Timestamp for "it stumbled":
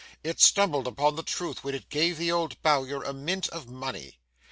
0.23-0.87